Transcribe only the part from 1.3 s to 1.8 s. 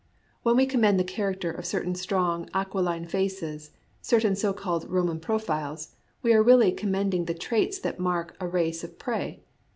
of